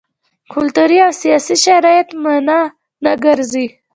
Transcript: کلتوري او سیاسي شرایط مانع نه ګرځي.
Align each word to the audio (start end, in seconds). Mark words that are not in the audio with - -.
کلتوري 0.53 0.97
او 1.05 1.11
سیاسي 1.21 1.55
شرایط 1.65 2.09
مانع 2.23 2.59
نه 3.03 3.11
ګرځي. 3.23 3.65